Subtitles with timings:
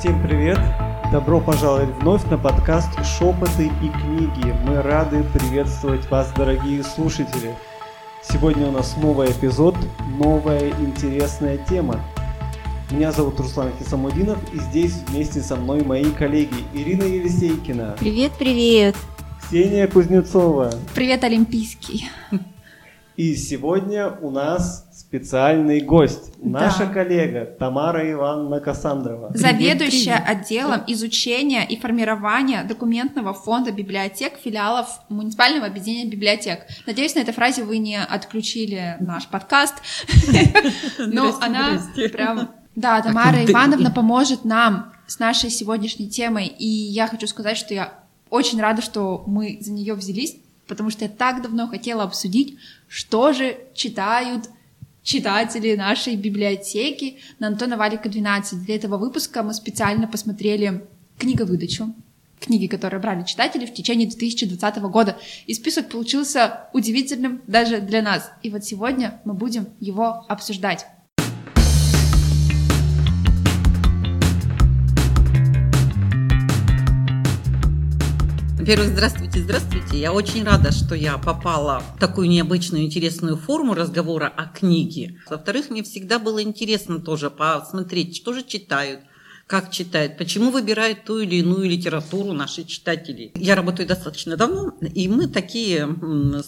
[0.00, 0.58] Всем привет!
[1.12, 4.56] Добро пожаловать вновь на подкаст «Шепоты и книги».
[4.64, 7.54] Мы рады приветствовать вас, дорогие слушатели.
[8.22, 9.76] Сегодня у нас новый эпизод,
[10.18, 12.00] новая интересная тема.
[12.90, 17.96] Меня зовут Руслан Хисамудинов, и здесь вместе со мной мои коллеги Ирина Елисейкина.
[17.98, 18.96] Привет, привет.
[19.42, 20.72] Ксения Кузнецова.
[20.94, 22.08] Привет, Олимпийский.
[23.20, 26.60] И сегодня у нас специальный гость, Да.
[26.60, 29.32] наша коллега Тамара Ивановна Касандрова.
[29.34, 30.42] Заведующая привет.
[30.46, 36.60] отделом изучения и формирования документного фонда библиотек филиалов муниципального объединения библиотек.
[36.86, 39.74] Надеюсь, на этой фразе вы не отключили наш подкаст.
[40.98, 41.78] Но она
[42.10, 42.48] прям...
[42.74, 46.46] Да, Тамара Ивановна поможет нам с нашей сегодняшней темой.
[46.46, 47.92] И я хочу сказать, что я
[48.30, 50.38] очень рада, что мы за нее взялись,
[50.70, 52.56] потому что я так давно хотела обсудить,
[52.88, 54.48] что же читают
[55.02, 58.64] читатели нашей библиотеки на Антона Валика 12.
[58.64, 60.84] Для этого выпуска мы специально посмотрели
[61.18, 61.92] книговыдачу,
[62.38, 65.16] книги, которые брали читатели в течение 2020 года.
[65.46, 68.30] И список получился удивительным даже для нас.
[68.42, 70.86] И вот сегодня мы будем его обсуждать.
[78.60, 79.98] Во-первых, здравствуйте, здравствуйте.
[79.98, 85.18] Я очень рада, что я попала в такую необычную, интересную форму разговора о книге.
[85.30, 89.00] Во-вторых, мне всегда было интересно тоже посмотреть, что же читают,
[89.46, 93.32] как читают, почему выбирают ту или иную литературу наши читатели.
[93.34, 95.88] Я работаю достаточно давно, и мы такие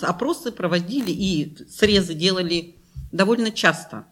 [0.03, 2.77] опросы проводили и срезы делали
[3.11, 4.05] довольно часто.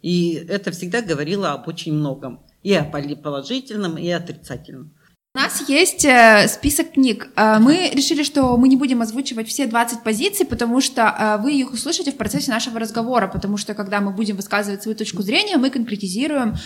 [0.00, 2.40] И это всегда говорило об очень многом.
[2.62, 4.92] И о положительном, и отрицательном.
[5.38, 7.28] У нас есть э, список книг.
[7.36, 11.52] Э, Мы решили, что мы не будем озвучивать все 20 позиций, потому что э, вы
[11.52, 15.56] их услышите в процессе нашего разговора, потому что когда мы будем высказывать свою точку зрения,
[15.56, 16.56] мы конкретизируем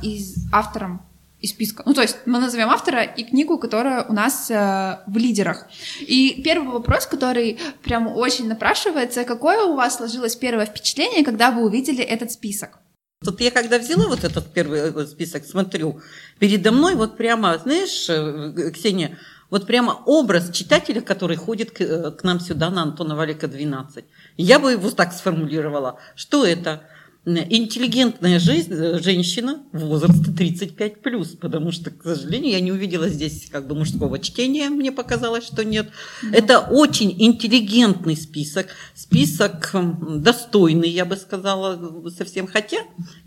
[0.00, 1.00] из автором
[1.40, 1.82] из списка.
[1.86, 5.66] Ну, то есть мы назовем автора и книгу, которая у нас э, в лидерах.
[6.00, 11.64] И первый вопрос, который прям очень напрашивается, какое у вас сложилось первое впечатление, когда вы
[11.64, 12.78] увидели этот список?
[13.24, 16.00] Тут я когда взяла вот этот первый э, список, смотрю,
[16.38, 19.18] передо мной вот прямо, знаешь, э, Ксения,
[19.50, 24.04] вот прямо образ читателя, который ходит э, к нам сюда на Антона Валика 12.
[24.36, 25.98] Я бы его так сформулировала.
[26.14, 26.84] Что это?
[27.28, 33.08] М, Интеллигентная жизнь, э, женщина возраста 35 плюс, потому что, к сожалению, я не увидела
[33.08, 35.90] здесь как бы мужского чтения, мне показалось, что нет.
[36.32, 42.46] Это очень интеллигентный список, список достойный, я бы сказала, совсем.
[42.46, 42.78] Хотя,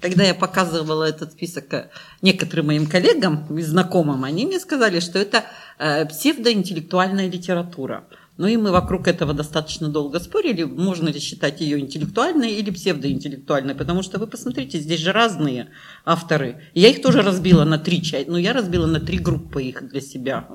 [0.01, 1.91] когда я показывала этот список э,
[2.23, 5.45] некоторым моим коллегам и знакомым, они мне сказали, что это
[5.78, 8.07] э, псевдоинтеллектуальная литература.
[8.38, 13.75] Ну и мы вокруг этого достаточно долго спорили, можно ли считать ее интеллектуальной или псевдоинтеллектуальной,
[13.75, 15.69] потому что вы посмотрите, здесь же разные
[16.06, 16.64] авторы.
[16.74, 20.02] Я их тоже разбила на три части, но я разбила на три группы их для
[20.02, 20.47] себя.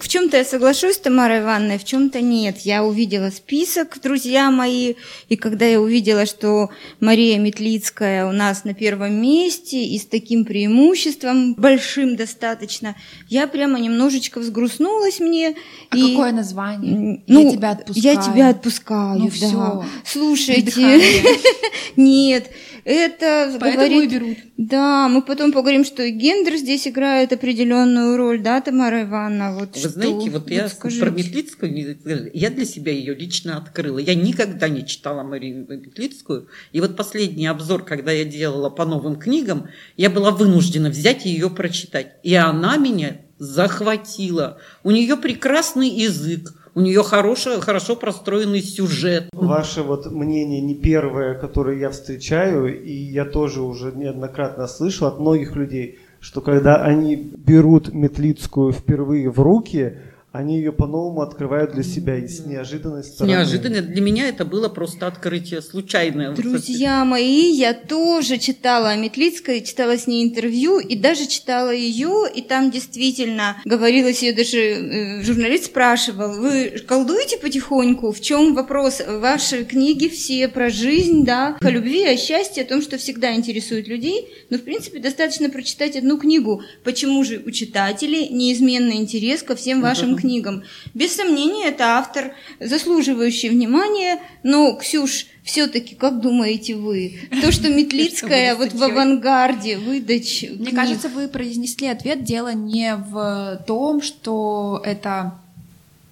[0.00, 2.58] В чем-то я соглашусь с Тамарой Ивановной, в чем-то нет.
[2.58, 4.94] Я увидела список, друзья мои,
[5.28, 6.70] и когда я увидела, что
[7.00, 12.94] Мария Метлицкая у нас на первом месте и с таким преимуществом, большим достаточно,
[13.28, 15.54] я прямо немножечко взгрустнулась мне.
[15.90, 16.92] А и, какое название?
[16.94, 18.14] м, Я ну, тебя отпускаю.
[18.16, 19.30] Я тебя отпускаю, Ну да.
[19.32, 19.84] всё.
[20.04, 21.00] Слушайте,
[21.96, 22.50] нет,
[22.86, 24.12] это Поэтому говорит...
[24.12, 24.38] и берут.
[24.56, 29.54] Да, мы потом поговорим, что и гендер здесь играет определенную роль, да, Тамара Ивановна?
[29.58, 29.88] Вот Вы что?
[29.88, 31.02] знаете, вот я скажите.
[31.02, 33.98] про Метлицкую, я для себя ее лично открыла.
[33.98, 36.48] Я никогда не читала Марию Метлицкую.
[36.70, 41.30] И вот последний обзор, когда я делала по новым книгам, я была вынуждена взять и
[41.30, 42.14] ее прочитать.
[42.22, 44.58] И она меня захватила.
[44.84, 49.30] У нее прекрасный язык, у нее хороший, хорошо простроенный сюжет.
[49.32, 55.18] Ваше вот мнение не первое, которое я встречаю, и я тоже уже неоднократно слышал от
[55.18, 59.96] многих людей, что когда они берут Метлицкую впервые в руки,
[60.36, 63.32] они ее по-новому открывают для себя и с неожиданной стороны.
[63.32, 66.32] Неожиданно для меня это было просто открытие случайное.
[66.32, 72.24] Друзья мои, я тоже читала о Метлицкой, читала с ней интервью и даже читала ее,
[72.32, 78.12] и там действительно говорилось, ее даже э, журналист спрашивал, вы колдуете потихоньку?
[78.12, 79.00] В чем вопрос?
[79.06, 83.88] Ваши книги все про жизнь, да, о любви, о счастье, о том, что всегда интересует
[83.88, 86.62] людей, но в принципе достаточно прочитать одну книгу.
[86.84, 90.25] Почему же у читателей неизменный интерес ко всем вашим книгам?
[90.94, 98.54] Без сомнения, это автор, заслуживающий внимания, но, Ксюш, все-таки, как думаете вы, то, что Метлицкая
[98.56, 102.24] вот в авангарде выдач Мне кажется, вы произнесли ответ.
[102.24, 105.40] Дело не в том, что это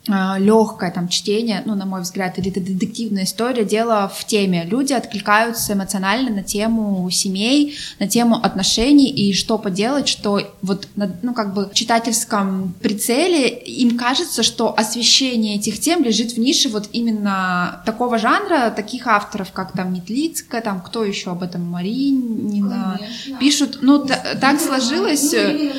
[0.06, 4.64] легкое там чтение, ну, на мой взгляд, или это детективная история, дело в теме.
[4.64, 11.32] Люди откликаются эмоционально на тему семей, на тему отношений, и что поделать, что вот, ну,
[11.32, 16.90] как бы в читательском прицеле им кажется, что освещение этих тем лежит в нише вот
[16.92, 23.38] именно такого жанра, таких авторов, как там Метлицкая, там кто еще об этом, Маринина, Конечно.
[23.38, 24.06] пишут, ну,
[24.40, 25.32] так сложилось...
[25.32, 25.72] Ну,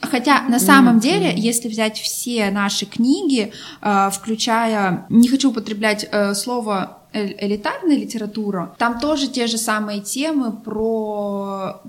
[0.00, 3.52] Хотя на самом деле, если взять все наши книги,
[3.82, 10.52] э, включая, не хочу употреблять э, слово элитарная литература, там тоже те же самые темы
[10.52, 11.80] про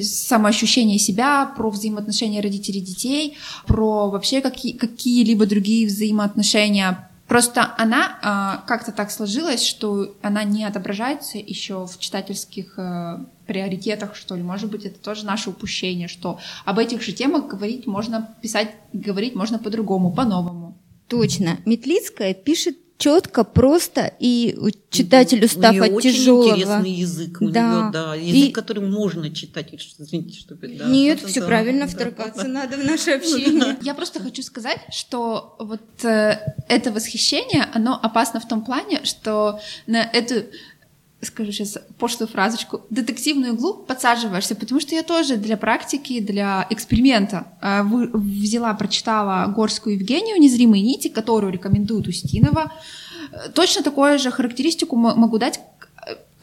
[0.00, 3.36] самоощущение себя, про взаимоотношения родителей и детей,
[3.66, 10.64] про вообще какие, какие-либо другие взаимоотношения Просто она э, как-то так сложилась, что она не
[10.64, 14.44] отображается еще в читательских э, приоритетах, что ли.
[14.44, 19.34] Может быть, это тоже наше упущение, что об этих же темах говорить можно, писать, говорить
[19.34, 20.78] можно по-другому, по-новому.
[21.08, 21.58] Точно.
[21.64, 24.56] Метлицкая пишет четко, просто, и
[24.88, 26.48] читатель, устав от очень тяжелого.
[26.48, 27.60] интересный язык у да.
[27.60, 28.14] нее, да.
[28.14, 28.52] Язык, и...
[28.52, 29.74] который можно читать.
[29.74, 30.86] Извините, что да.
[30.86, 33.76] Нет, все да, правильно, да, вторгаться да, надо в наше общение.
[33.82, 36.38] Я просто хочу сказать, что вот э,
[36.70, 40.46] это восхищение, оно опасно в том плане, что на эту
[41.24, 47.46] скажу сейчас пошлую фразочку, детективную иглу подсаживаешься, потому что я тоже для практики, для эксперимента
[47.60, 52.72] э, взяла, прочитала Горскую Евгению «Незримые нити», которую рекомендует Устинова.
[53.32, 55.60] Э, точно такую же характеристику могу дать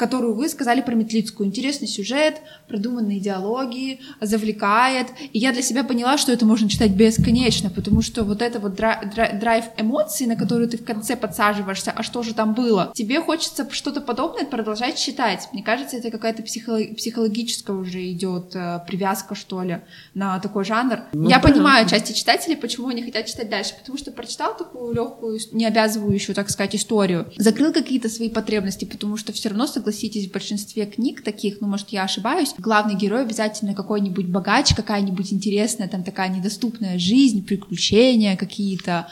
[0.01, 1.45] которую вы сказали про Метлицкую.
[1.45, 5.06] Интересный сюжет, продуманные диалоги, завлекает.
[5.31, 8.74] И я для себя поняла, что это можно читать бесконечно, потому что вот это вот
[8.74, 13.69] драйв эмоций, на который ты в конце подсаживаешься, а что же там было, тебе хочется
[13.69, 15.50] что-то подобное продолжать читать.
[15.53, 19.81] Мне кажется, это какая-то психолог, психологическая уже идет э, привязка, что ли,
[20.15, 21.01] на такой жанр.
[21.13, 21.48] Ну, я да.
[21.48, 26.33] понимаю части читателей, почему они хотят читать дальше, потому что прочитал такую легкую, не обязывающую,
[26.33, 30.85] так сказать, историю, закрыл какие-то свои потребности, потому что все равно согласился согласитесь, в большинстве
[30.85, 36.29] книг таких, ну, может, я ошибаюсь, главный герой обязательно какой-нибудь богач, какая-нибудь интересная, там, такая
[36.29, 39.07] недоступная жизнь, приключения какие-то,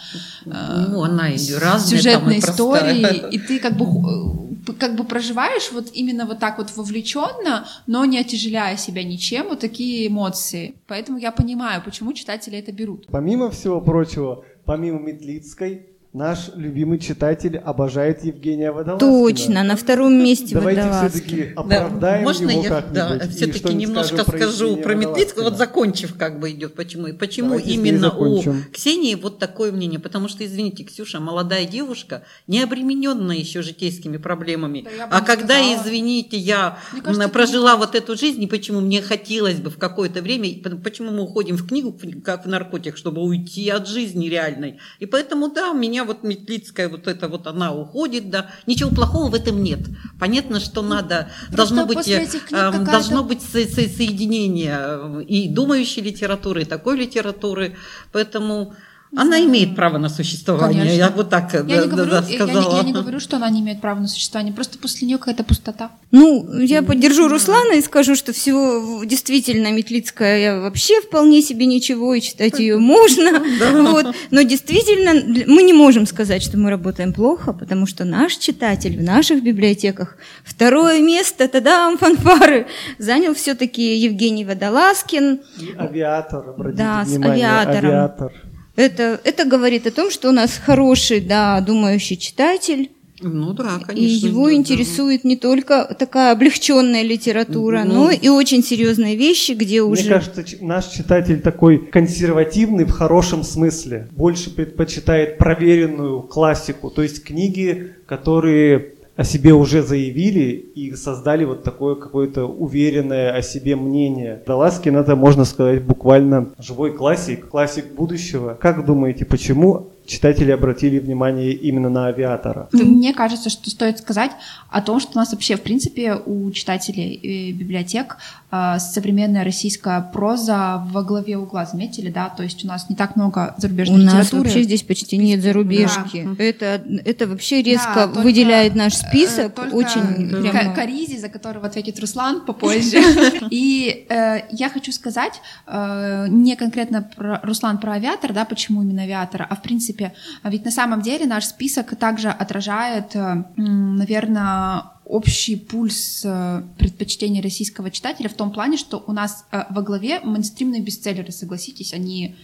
[0.46, 5.04] ну, она и разные, сюжетные там, и истории, и ты как бы э, как бы
[5.04, 10.76] проживаешь вот именно вот так вот вовлеченно, но не отяжеляя себя ничем, вот такие эмоции.
[10.88, 13.08] Поэтому я понимаю, почему читатели это берут.
[13.08, 19.12] Помимо всего прочего, помимо Метлицкой, Наш любимый читатель обожает Евгения Водолазкина.
[19.12, 24.78] Точно, на втором месте Давайте все-таки оправдаем да, можно его я, да, все-таки немножко скажу
[24.78, 29.14] про, про Метлицкого, вот закончив как бы идет, почему, и почему Давайте именно у Ксении
[29.14, 35.08] вот такое мнение, потому что, извините, Ксюша, молодая девушка, не обремененная еще житейскими проблемами, да,
[35.12, 35.76] а когда, сказала.
[35.76, 40.50] извините, я кажется, прожила вот эту жизнь, и почему мне хотелось бы в какое-то время,
[40.84, 45.52] почему мы уходим в книгу, как в наркотик, чтобы уйти от жизни реальной, и поэтому,
[45.52, 49.62] да, меня меня вот Метлицкая, вот это вот она уходит, да, ничего плохого в этом
[49.62, 49.80] нет.
[50.20, 56.62] Понятно, что надо, Просто должно быть, э, должно быть со, со, соединение и думающей литературы,
[56.62, 57.76] и такой литературы,
[58.12, 58.74] поэтому
[59.16, 60.98] она имеет право на существование, Конечно.
[60.98, 62.74] я вот так я да, не говорю, да, сказала.
[62.74, 65.44] Я, я не говорю, что она не имеет права на существование, просто после нее какая-то
[65.44, 65.92] пустота.
[66.12, 72.22] Ну, я поддержу Руслана и скажу, что всего действительно Метлицкая вообще вполне себе ничего, и
[72.22, 73.44] читать ее можно.
[73.90, 74.16] Вот.
[74.32, 75.14] Но действительно,
[75.48, 80.18] мы не можем сказать, что мы работаем плохо, потому что наш читатель в наших библиотеках
[80.44, 82.68] второе место, тогда фанфары,
[82.98, 85.40] занял все-таки Евгений Водолазкин.
[85.60, 87.90] И авиатор, обратите да, внимание, авиатором.
[87.90, 88.49] авиатор.
[88.80, 92.92] Это, это говорит о том, что у нас хороший, да, думающий читатель.
[93.22, 94.28] Ну да, конечно.
[94.28, 95.30] И его да, интересует да.
[95.30, 100.04] не только такая облегченная литература, ну, но и очень серьезные вещи, где уже...
[100.04, 104.08] Мне кажется, наш читатель такой консервативный в хорошем смысле.
[104.12, 111.62] Больше предпочитает проверенную классику, то есть книги, которые о себе уже заявили и создали вот
[111.64, 114.44] такое какое-то уверенное о себе мнение.
[114.48, 118.58] Даласкин это, можно сказать, буквально живой классик, классик будущего.
[118.62, 122.68] Как думаете, почему читатели обратили внимание именно на авиатора.
[122.72, 124.32] Мне кажется, что стоит сказать
[124.70, 128.18] о том, что у нас вообще, в принципе, у читателей э, библиотек
[128.52, 132.30] э, современная российская проза во главе угла, заметили, да?
[132.30, 134.42] То есть у нас не так много зарубежной у литературы.
[134.42, 136.28] У нас вообще здесь почти нет зарубежки.
[136.38, 136.44] Да.
[136.44, 139.54] Это, это вообще резко да, выделяет наш э, список.
[139.54, 140.74] Только очень прямо...
[140.74, 142.98] Каризи, за которого ответит Руслан попозже.
[143.52, 149.56] И я хочу сказать не конкретно про Руслан про авиатор, да, почему именно авиатора, а
[149.56, 150.14] в принципе принципе.
[150.44, 157.42] А ведь на самом деле наш список также отражает, э, наверное, общий пульс э, предпочтений
[157.42, 162.36] российского читателя в том плане, что у нас э, во главе мейнстримные бестселлеры, согласитесь, они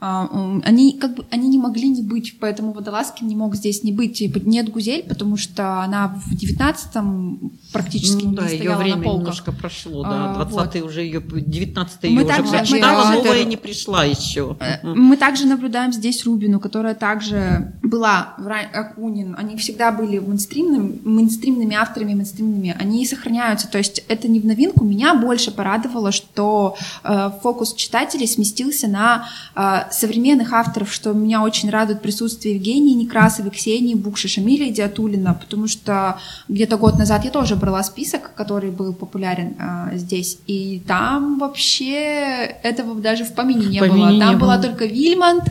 [0.00, 4.20] они как бы они не могли не быть, поэтому Водолазкин не мог здесь не быть.
[4.44, 9.02] Нет Гузель, потому что она в девятнадцатом практически ну, не да, стояла ее время на
[9.02, 9.20] полках.
[9.20, 10.88] немножко прошло, да, А, 20 вот.
[10.88, 14.56] уже ее, 19 Мы ее уже также- прочитала, мы новая не пришла еще.
[14.60, 18.34] Э, Мы также наблюдаем здесь Рубину, которая также была
[18.72, 19.34] Акунин.
[19.38, 22.76] Они всегда были мейнстримными, мейнстримными авторами, мейнстримными.
[22.78, 23.68] Они сохраняются.
[23.68, 24.84] То есть это не в новинку.
[24.84, 29.26] Меня больше порадовало, что э, фокус читателей сместился на
[29.56, 35.66] э, современных авторов, что меня очень радует присутствие Евгении Некрасовой, Ксении Букши, Шамиля Идиатулина, потому
[35.66, 41.38] что где-то год назад я тоже брала список, который был популярен э, здесь, и там
[41.38, 44.10] вообще этого даже в помине не помине было.
[44.10, 44.62] не Там была было.
[44.66, 45.44] только Вильмонт,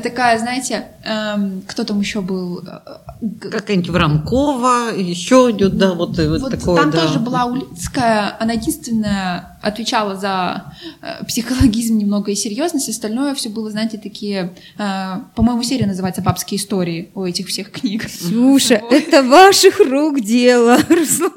[0.00, 2.60] такая, знаете, эм, кто там еще был?
[2.60, 2.80] Э,
[3.20, 7.06] г- Какая-нибудь Вранкова, еще идет, да, вот, вот, вот такое, там да.
[7.06, 13.70] тоже была Улицкая, она единственная отвечала за э, психологизм немного и серьезность, остальное все было,
[13.70, 18.06] знаете, такие, э, по-моему, серия называется «Бабские истории» у этих всех книг.
[18.06, 21.32] Ксюша, это ваших рук дело, Руслан.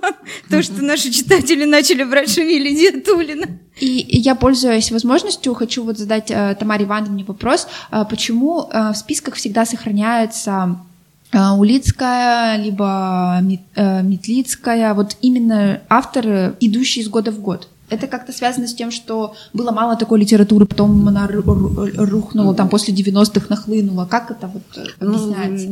[0.49, 3.47] То, что наши читатели начали брать Шамиля Диатулина.
[3.79, 8.95] И я, пользуясь возможностью, хочу вот задать э, Тамаре Ивановне вопрос, э, почему э, в
[8.95, 10.77] списках всегда сохраняется
[11.31, 13.41] э, Улицкая, либо
[13.75, 17.67] э, Метлицкая, вот именно авторы, идущие из года в год.
[17.89, 22.55] Это как-то связано с тем, что было мало такой литературы, потом она ру- ру- рухнула,
[22.55, 24.05] там после 90-х нахлынула.
[24.05, 25.67] Как это вот э, Ну, объясняется?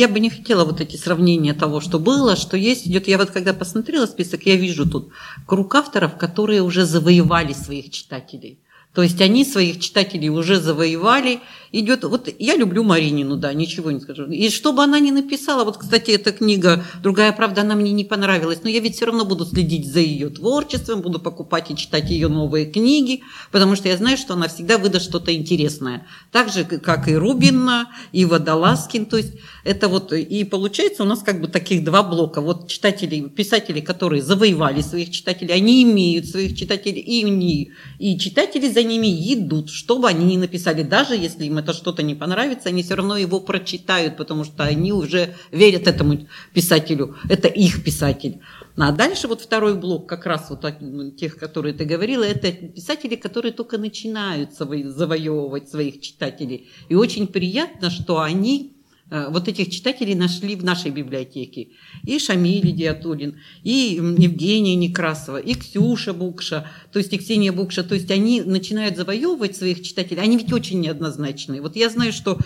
[0.00, 2.86] я бы не хотела вот эти сравнения того, что было, что есть.
[2.86, 3.06] Идет.
[3.08, 5.10] Я вот когда посмотрела список, я вижу тут
[5.46, 8.58] круг авторов, которые уже завоевали своих читателей.
[8.94, 11.40] То есть они своих читателей уже завоевали.
[11.74, 14.26] Идет, вот я люблю Маринину, да, ничего не скажу.
[14.26, 18.04] И что бы она ни написала, вот, кстати, эта книга «Другая правда», она мне не
[18.04, 22.10] понравилась, но я ведь все равно буду следить за ее творчеством, буду покупать и читать
[22.10, 26.06] ее новые книги, потому что я знаю, что она всегда выдаст что-то интересное.
[26.30, 29.06] Так же, как и Рубина, и Водолазкин.
[29.06, 29.32] То есть
[29.64, 32.42] это вот, и получается у нас как бы таких два блока.
[32.42, 38.68] Вот читатели, писатели, которые завоевали своих читателей, они имеют своих читателей, и, они, и читатели
[38.68, 40.82] за ними идут, что бы они ни написали.
[40.82, 44.92] Даже если им это что-то не понравится, они все равно его прочитают, потому что они
[44.92, 47.16] уже верят этому писателю.
[47.28, 48.40] Это их писатель.
[48.76, 50.78] А дальше вот второй блок, как раз вот от
[51.16, 56.68] тех, которые ты говорила, это писатели, которые только начинают заво- завоевывать своих читателей.
[56.88, 58.72] И очень приятно, что они
[59.10, 61.68] э, вот этих читателей нашли в нашей библиотеке.
[62.04, 67.82] И Шамиль Диатулин, и Евгения Некрасова, и Ксюша Букша, то есть и Ксения Букша.
[67.82, 70.20] То есть они начинают завоевывать своих читателей.
[70.20, 71.62] Они ведь очень неоднозначные.
[71.62, 72.38] Вот я знаю, что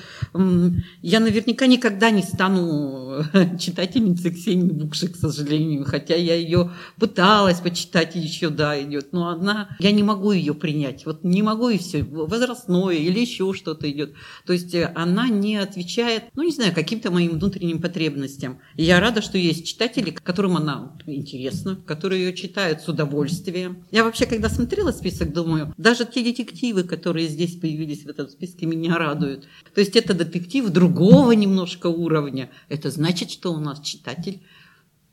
[1.02, 5.84] я наверняка никогда не стану э, читательницей Ксении Букши, к сожалению.
[5.84, 9.12] Хотя я ее пыталась почитать еще, да, идет.
[9.12, 11.04] Но она, я не могу ее принять.
[11.06, 12.04] Вот не могу и все.
[12.04, 14.14] Возрастное или еще что-то идет.
[14.46, 18.60] То есть э, она не отвечает, ну не знаю, каким-то моим внутренним потребностям.
[18.76, 23.84] И я рада, что есть читатели, которым она интересна, которые ее читают с удовольствием.
[23.90, 28.66] Я вообще, когда смотрела список, думаю, даже те детективы, которые здесь появились в этом списке,
[28.66, 29.48] меня радуют.
[29.74, 32.50] То есть это детектив другого немножко уровня.
[32.68, 34.42] Это значит, что у нас читатель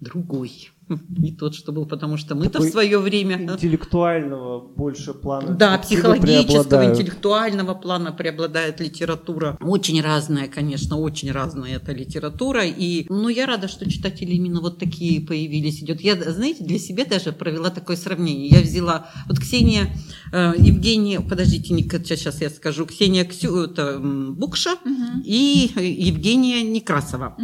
[0.02, 0.73] другой.
[0.90, 3.42] Не тот, что был, потому что мы-то в свое время...
[3.42, 5.54] Интеллектуального больше плана.
[5.54, 9.58] Да, психологического, интеллектуального плана преобладает литература.
[9.62, 12.64] Очень разная, конечно, очень разная эта литература.
[12.66, 15.82] И, ну, я рада, что читатели именно вот такие появились.
[15.82, 16.02] Идет.
[16.02, 18.48] Я, знаете, для себя даже провела такое сравнение.
[18.48, 19.88] Я взяла, вот Ксения,
[20.34, 24.76] э, Евгения, подождите, не- сейчас я скажу, Ксения Ксю, это, Букша
[25.24, 27.38] и э, Евгения Некрасова.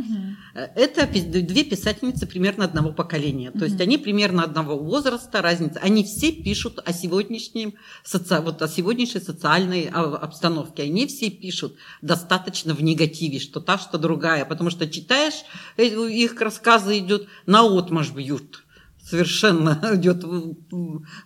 [0.56, 3.29] Э, Это две писательницы примерно одного поколения.
[3.52, 5.80] То есть они примерно одного возраста, разница.
[5.80, 10.84] Они все пишут о сегодняшнем, соци- вот о сегодняшней социальной а, обстановке.
[10.84, 14.46] Они все пишут достаточно в негативе, что та, что другая.
[14.46, 15.44] Потому что читаешь,
[15.78, 18.64] э, их рассказы идет на отмаш бьют
[19.02, 20.24] совершенно идет,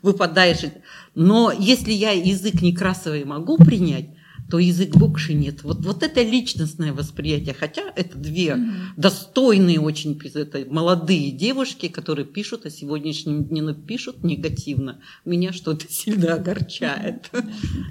[0.01, 0.72] выпадаешь.
[1.15, 4.10] Но если я язык Некрасовой могу принять,
[4.50, 5.63] то язык Букши нет.
[5.63, 7.55] Вот, вот это личностное восприятие.
[7.57, 8.57] Хотя это две
[8.97, 15.00] достойные очень это молодые девушки, которые пишут о сегодняшнем дне, но пишут негативно.
[15.25, 17.29] Меня что-то сильно огорчает.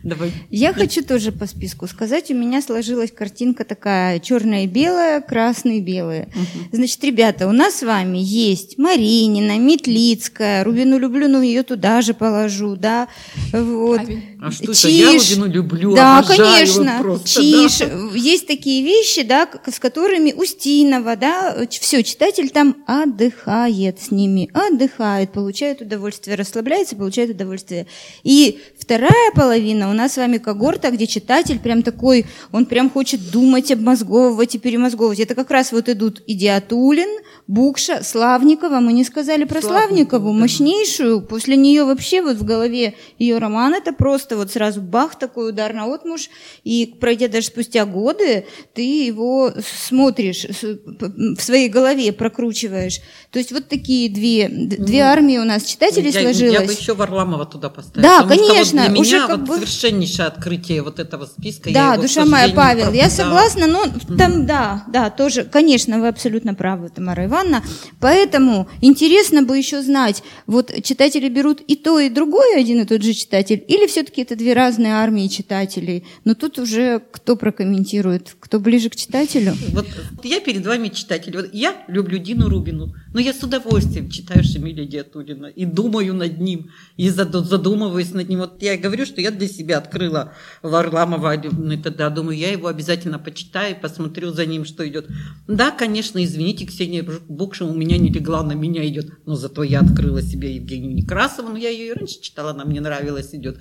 [0.03, 0.33] Давай.
[0.51, 2.31] Я хочу тоже по списку сказать.
[2.31, 6.29] У меня сложилась картинка такая черная и белая, красная и белая.
[6.73, 12.15] Значит, ребята, у нас с вами есть Маринина, Метлицкая, Рубину люблю, но ее туда же
[12.15, 13.09] положу, да.
[13.53, 14.01] Вот.
[14.41, 14.89] А что это?
[14.89, 15.13] Я.
[15.13, 16.42] Рубину люблю, Да, обожаю.
[16.45, 17.79] Конечно, просто, чиш.
[17.79, 17.87] да.
[18.15, 25.33] Есть такие вещи, да, с которыми Устинова, да, все, читатель там отдыхает с ними, отдыхает,
[25.33, 27.87] получает удовольствие, расслабляется, получает удовольствие.
[28.23, 33.31] И вторая половина у нас с вами когорта, где читатель прям такой, он прям хочет
[33.31, 35.21] думать, обмозговывать и перемозговывать.
[35.21, 38.81] Это как раз вот идут Идиатулин, Букша, Славникова.
[38.81, 40.41] Мы не сказали про Славникову, Славникову, да.
[40.41, 41.23] мощнейшую.
[41.23, 45.73] После нее вообще вот в голове ее роман это просто вот сразу бах, такой удар
[45.73, 46.29] на отмуж.
[46.65, 49.53] И пройдя даже спустя годы, ты его
[49.89, 53.01] смотришь в своей голове, прокручиваешь.
[53.31, 56.53] То есть вот такие две, две армии у нас читателей я, сложилось.
[56.53, 58.03] Я бы еще Варламова туда поставила.
[58.03, 61.27] Да, потому что вот конечно, для уже меня как вот бы- совершеннейшее открытие вот этого
[61.27, 61.71] списка.
[61.71, 63.85] я Да, его, душа моя, Павел, я согласна, но
[64.17, 67.63] там, да, да, тоже, конечно, вы абсолютно правы, Тамара Ивановна.
[68.01, 73.03] Поэтому интересно бы еще знать, вот читатели берут и то, и другое, один и тот
[73.03, 76.05] же читатель, или все-таки это две разные армии читателей?
[76.25, 79.55] Но тут уже кто прокомментирует, кто ближе к читателю?
[79.73, 79.87] Вот
[80.23, 81.37] я перед вами читатель.
[81.37, 86.39] Вот я люблю Дину Рубину, но я с удовольствием читаю Шамиля Диатулина и думаю над
[86.39, 88.39] ним, и заду- задумываюсь над ним.
[88.41, 93.19] Вот я говорю, что я для себя открыла Варламова, и тогда думаю, я его обязательно
[93.19, 95.09] почитаю, посмотрю за ним, что идет.
[95.49, 99.81] Да, конечно, извините, Ксения Букша у меня не легла, на меня идет, но зато я
[99.81, 103.59] открыла себе Евгению Некрасову, но я ее и раньше читала, она мне нравилась, идет.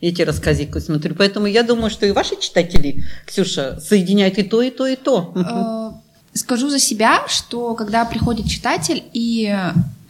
[0.00, 1.14] Эти рассказики смотрю.
[1.14, 5.32] Поэтому я думаю, что и ваши читатели, Ксюша, соединяют и то, и то, и то.
[5.34, 5.92] Э,
[6.34, 9.54] Скажу за себя, что когда приходит читатель и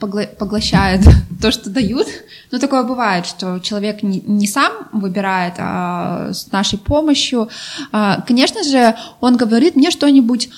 [0.06, 1.00] поглощает
[1.40, 2.06] то, что дают,
[2.50, 7.48] ну такое бывает, что человек не, не сам выбирает, а с нашей помощью.
[7.92, 10.50] А, Конечно же, он говорит мне что-нибудь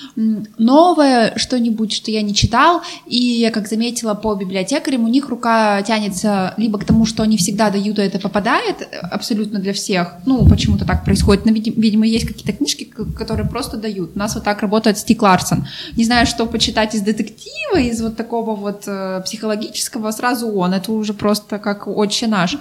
[0.58, 5.82] новое, что-нибудь, что я не читал, и я, как заметила по библиотекарям, у них рука
[5.82, 10.14] тянется либо к тому, что они всегда дают, и это попадает абсолютно для всех.
[10.26, 11.46] Ну, почему-то так происходит.
[11.46, 12.84] Но, види- видимо, есть какие-то книжки,
[13.16, 14.12] которые просто дают.
[14.14, 15.66] У нас вот так работает Стик Ларсон.
[15.96, 20.74] Не знаю, что почитать из детектива, из вот такого вот э, психологического, сразу он.
[20.74, 22.56] Это уже просто как отче наш.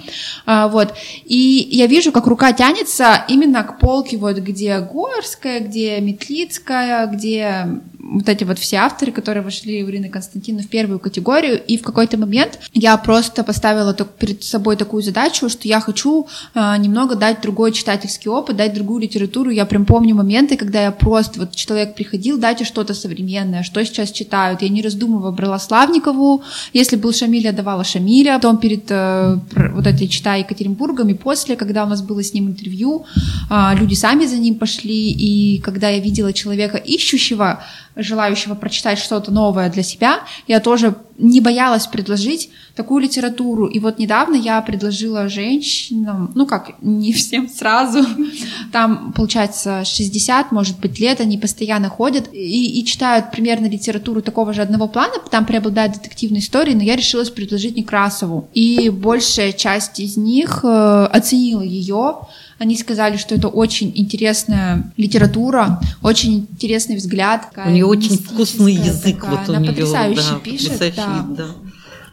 [0.46, 0.94] А, вот.
[1.26, 7.68] И я вижу, как рука тянется именно к полке, вот где Горская, где Метлицкая, где
[8.04, 11.84] вот эти вот все авторы, которые вошли у Ирины Константиновны в первую категорию, и в
[11.84, 17.42] какой-то момент я просто поставила перед собой такую задачу, что я хочу а, немного дать
[17.42, 19.50] другой читательский опыт, дать другую литературу.
[19.50, 24.12] Я прям помню моменты, когда я просто, вот человек приходил, дайте что-то современное, что сейчас
[24.12, 24.62] читают.
[24.62, 29.40] Я не раздумывая брала Славникову, если был Шамиль, я давала Шамиля, потом перед э,
[29.74, 33.06] вот этой «Читай Екатеринбургом» и после, когда у нас было с ним интервью,
[33.50, 37.64] а, люди сами за ним пошли, и когда я видела человека ищущего,
[37.96, 43.68] желающего прочитать что-то новое для себя, я тоже не боялась предложить такую литературу.
[43.68, 48.04] И вот недавно я предложила женщинам, ну как, не всем сразу,
[48.72, 54.54] там, получается, 60, может быть, лет, они постоянно ходят и, и читают примерно литературу такого
[54.54, 58.50] же одного плана, там преобладают детективные истории, но я решилась предложить Некрасову.
[58.54, 62.22] И большая часть из них э, оценила ее,
[62.58, 67.50] они сказали, что это очень интересная литература, очень интересный взгляд.
[67.66, 69.32] У нее очень вкусный язык, такая.
[69.32, 71.26] вот у Она нее, потрясающе да, пишет, потрясающий, да.
[71.38, 71.48] да.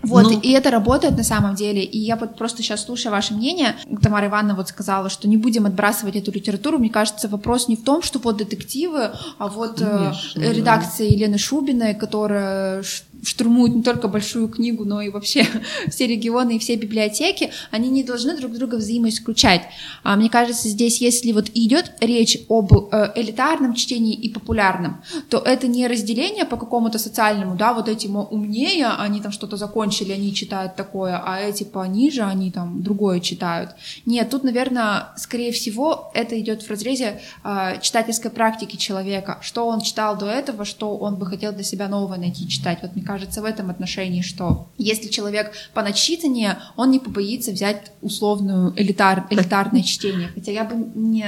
[0.02, 0.40] Вот, Ну.
[0.40, 1.82] и это работает на самом деле.
[1.82, 3.76] И я вот просто сейчас слушаю ваше мнение.
[4.02, 6.78] Тамара Ивановна вот сказала, что не будем отбрасывать эту литературу.
[6.78, 10.52] Мне кажется, вопрос не в том, что вот детективы, а вот э, Конечно, да.
[10.52, 12.82] редакция Елены Шубиной, которая
[13.22, 15.46] ш- штурмует не только большую книгу, но и вообще
[15.88, 19.62] все регионы и все библиотеки, они не должны друг друга взаимоисключать.
[20.02, 25.38] А мне кажется, здесь, если вот идет речь об э, элитарном чтении и популярном, то
[25.38, 30.35] это не разделение по какому-то социальному, да, вот эти умнее, они там что-то закончили, они
[30.35, 33.70] читают такое, а эти пониже, они там другое читают.
[34.06, 39.80] Нет, тут, наверное, скорее всего, это идет в разрезе э, читательской практики человека, что он
[39.80, 42.78] читал до этого, что он бы хотел для себя новое найти читать.
[42.83, 47.90] Вот мне кажется, в этом отношении, что если человек по начитаннее, он не побоится взять
[48.02, 50.28] условную элитар, элитарное чтение.
[50.34, 51.26] Хотя я бы не...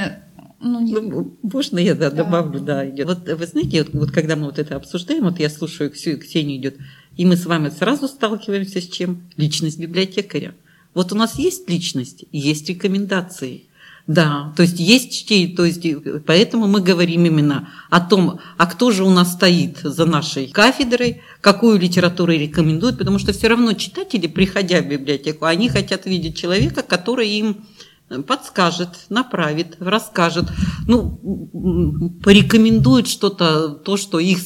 [0.61, 2.17] Ну, не- Ну, можно я да, Да.
[2.23, 3.07] добавлю, да, идет.
[3.09, 6.57] Вот вы знаете, вот, вот когда мы вот это обсуждаем, вот я слушаю, Ксю- Ксения
[6.57, 6.77] идет,
[7.17, 9.23] и мы с вами сразу сталкиваемся с чем?
[9.37, 10.55] Личность библиотекаря.
[10.95, 13.65] Вот у нас есть личность, есть рекомендации.
[14.09, 15.87] Да, то есть есть чтение, то есть
[16.27, 21.23] поэтому мы говорим именно о том, а кто же у нас стоит за нашей кафедрой,
[21.41, 26.83] какую литературу рекомендуют, потому что все равно читатели, приходя в библиотеку, они хотят видеть человека,
[26.83, 27.65] который им
[28.27, 30.47] подскажет, направит, расскажет,
[30.87, 34.39] ну, порекомендует что-то, то, что их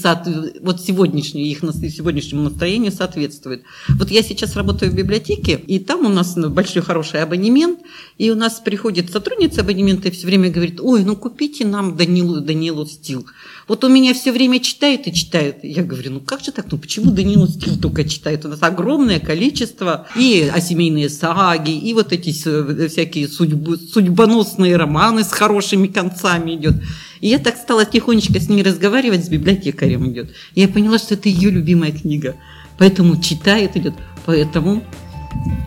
[0.61, 3.65] вот сегодняшнее, их сегодняшнему настроению соответствует.
[3.89, 7.81] Вот я сейчас работаю в библиотеке, и там у нас большой хороший абонемент,
[8.19, 12.41] и у нас приходит сотрудница абонемента и все время говорит, ой, ну купите нам Данилу,
[12.41, 13.27] Данилу Стил.
[13.69, 15.57] Вот у меня все время читают и читают.
[15.65, 18.45] Я говорю, ну как же так, ну почему Данилу Стил только читает?
[18.45, 25.25] У нас огромное количество и о семейные саги, и вот эти всякие судьбы, судьбоносные романы
[25.25, 26.75] с хорошими концами идет.
[27.21, 30.31] И я так стала тихонечко с ней разговаривать, с библиотекарем идет.
[30.55, 32.37] И я поняла, что это ее любимая книга.
[32.79, 33.95] Поэтому читает идет.
[34.27, 34.85] Поэтому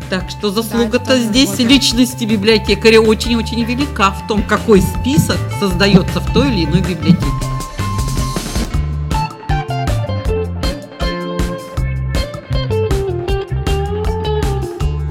[0.10, 1.68] так что заслуга-то да, здесь работа.
[1.68, 7.26] личности библиотекаря очень-очень велика в том, какой список создается в той или иной библиотеке.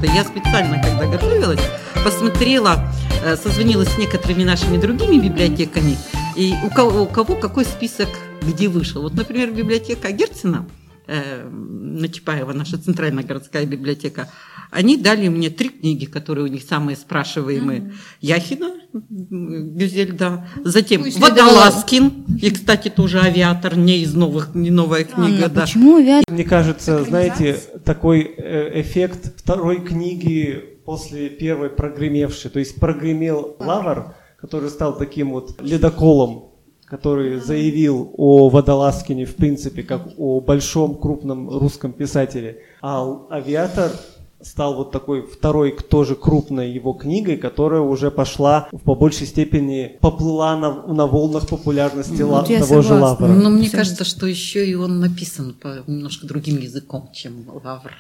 [0.07, 1.61] Я специально, когда готовилась,
[2.05, 2.85] посмотрела,
[3.25, 5.97] э, созвонилась с некоторыми нашими другими библиотеками,
[6.37, 8.09] и у кого, у кого какой список
[8.43, 9.03] где вышел.
[9.03, 10.67] Вот, например, библиотека Герцена–
[11.09, 14.29] э, на Чапаева, наша центральная городская библиотека,
[14.71, 17.81] они дали мне три книги, которые у них самые спрашиваемые.
[17.81, 17.93] Mm-hmm.
[18.21, 20.47] Яхина, Гюзель, да.
[20.65, 25.45] Затем Пусть Водолазкин, и, кстати, тоже авиатор, не из новых, не новая книга.
[25.45, 25.63] Анна, да.
[25.63, 26.33] Почему авиатор?
[26.33, 32.51] Мне кажется, знаете, такой э, эффект второй книги после первой прогремевшей.
[32.51, 36.49] То есть прогремел Лавр, который стал таким вот ледоколом
[36.89, 43.93] который заявил о Водолазкине в принципе как о большом крупном русском писателе, а «Авиатор»
[44.41, 49.99] стал вот такой второй тоже крупной его книгой, которая уже пошла в по большей степени
[50.01, 52.83] поплыла на, на волнах популярности ну, ла, того согласна.
[52.83, 53.27] же Лавра.
[53.29, 57.93] Но мне кажется, что еще и он написан по немножко другим языком, чем Лавр.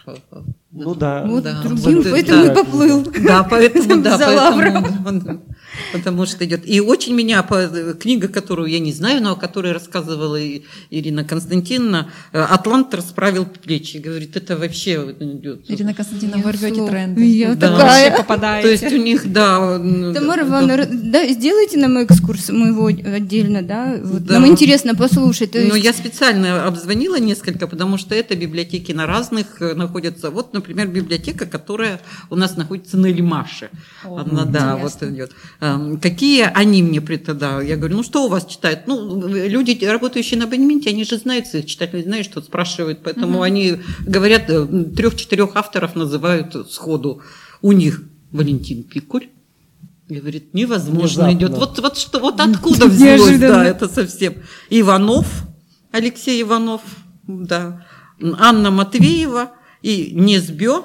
[0.70, 1.24] Ну да.
[1.26, 1.62] Вот да.
[1.62, 2.52] другим, вот, поэтому да.
[2.52, 3.04] и поплыл.
[3.24, 4.18] Да, поэтому, да,
[4.56, 5.42] поэтому,
[5.92, 6.62] потому что идет.
[6.68, 7.42] И очень меня
[8.00, 10.38] книга, которую я не знаю, но о которой рассказывала
[10.90, 13.98] Ирина Константиновна, «Атлант расправил плечи».
[13.98, 15.62] Говорит, это вообще идет.
[15.68, 17.24] Ирина Константиновна, вы рвете тренды.
[17.24, 17.70] Я да.
[17.70, 18.16] такая.
[18.16, 18.66] попадаете.
[18.66, 19.78] То есть у них, да.
[20.14, 23.98] Тамара Ивановна, да, сделайте нам экскурс, мы его отдельно, да?
[24.02, 24.34] Вот да.
[24.34, 25.54] Нам интересно послушать.
[25.54, 30.30] Ну, я специально обзвонила несколько, потому что это библиотеки на разных э, находятся.
[30.30, 33.70] Вот, например, библиотека, которая у нас находится на Лимаше.
[34.04, 35.32] О, Она, да, вот идет.
[35.74, 38.86] Эм, какие они мне да, Я говорю, ну что у вас читают?
[38.86, 43.42] Ну, люди, работающие на абонементе, они же знают своих читателей, знают, что спрашивают, поэтому угу.
[43.42, 47.22] они говорят, э, трех-четырех авторов называют сходу.
[47.62, 49.28] У них Валентин Пикуль,
[50.08, 51.32] говорит, невозможно Внезапно.
[51.32, 51.58] идет.
[51.58, 54.34] Вот, вот что, вот откуда взялось, да, это совсем.
[54.70, 55.26] Иванов,
[55.92, 56.82] Алексей Иванов,
[57.26, 57.86] да,
[58.20, 59.52] Анна Матвеева,
[59.82, 60.84] и Незбё,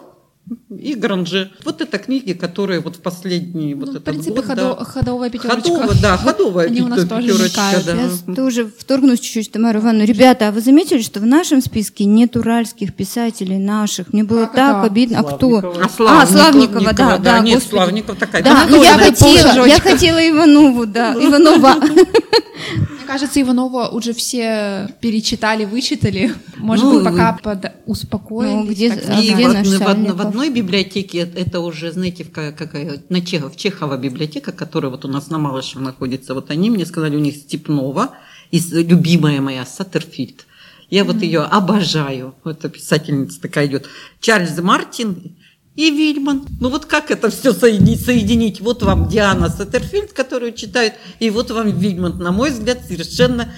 [0.69, 1.51] и Гранже.
[1.63, 4.83] Вот это книги, которые вот в последние вот ну, этот в принципе, год, ходо, да.
[4.83, 5.61] ходовая пятерочка.
[5.61, 7.81] Ходовая, да, ходовая Они у нас пятерочка.
[7.85, 7.93] Да.
[7.93, 10.03] Я тоже вторгнусь чуть-чуть, Тамара Ивановна.
[10.03, 14.11] Ребята, а вы заметили, что в нашем списке нет уральских писателей наших?
[14.11, 14.83] Мне было как так это?
[14.83, 15.19] обидно.
[15.19, 15.57] А кто?
[15.57, 17.17] А, Славникова, а, Славникова, да, да.
[17.17, 17.75] да нет, господи.
[17.75, 18.43] Славникова такая.
[18.43, 21.75] Да, да я, хотела, я хотела Иванову, да, Иванова.
[23.03, 26.33] Мне кажется, Иванова уже все перечитали, вычитали.
[26.55, 27.73] Может ну, быть, пока под...
[27.85, 28.53] успокоились.
[28.53, 33.19] Ну, где, а и где вот, в, в одной библиотеке, это уже, знаете, какая, на
[33.19, 37.19] Чехов, Чехова библиотека, которая вот у нас на Малышево находится, вот они мне сказали, у
[37.19, 38.11] них Степнова,
[38.51, 40.45] и любимая моя Саттерфильд.
[40.89, 41.03] Я mm-hmm.
[41.03, 42.35] вот ее обожаю.
[42.45, 43.85] Вот писательница такая идет.
[44.21, 45.35] Чарльз Мартин
[45.75, 46.45] и Вильман.
[46.59, 48.61] Ну вот как это все соединить?
[48.61, 53.51] Вот вам Диана Саттерфильд, которую читают, и вот вам Вильман, на мой взгляд, совершенно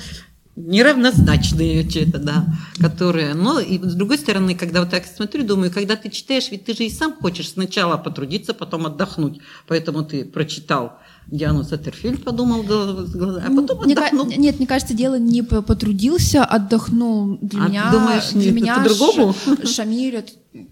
[0.55, 2.45] неравнозначные что-то, да,
[2.79, 6.63] которые, но и с другой стороны, когда вот так смотрю, думаю, когда ты читаешь, ведь
[6.63, 10.93] ты же и сам хочешь сначала потрудиться, потом отдохнуть, поэтому ты прочитал
[11.27, 14.27] Диану Саттерфильд, подумал, а потом мне отдохнул.
[14.27, 17.37] Нет, мне кажется, дело не потрудился, отдохнул.
[17.41, 19.35] Для а меня, думаешь, для нет, меня по-другому?
[19.65, 20.23] Шамиль,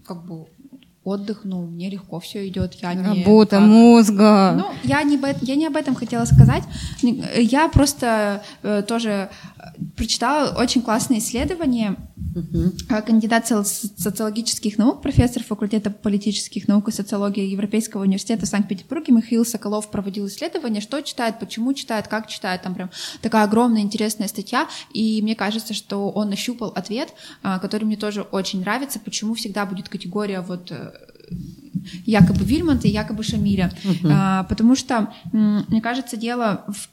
[0.06, 0.46] как бы
[1.04, 2.74] отдых, ну, мне легко все идет.
[2.82, 3.66] Я не, Работа как...
[3.66, 4.54] мозга.
[4.56, 6.64] Ну, я не, я не об этом хотела сказать.
[7.02, 9.53] Я просто э, тоже э,
[9.96, 11.96] прочитала очень классное исследование.
[12.34, 13.02] Uh-huh.
[13.02, 19.90] Кандидат социологических наук, профессор факультета политических наук и социологии Европейского университета в Санкт-Петербурге Михаил Соколов
[19.90, 22.62] проводил исследование, что читает, почему читает, как читает.
[22.62, 24.68] Там прям такая огромная интересная статья.
[24.92, 29.66] И мне кажется, что он нащупал ответ, э, который мне тоже очень нравится, почему всегда
[29.66, 30.72] будет категория вот
[32.06, 33.72] якобы Вильмонта и якобы Шамиля.
[33.84, 34.10] Uh-huh.
[34.10, 36.88] А, потому что, мне кажется, дело в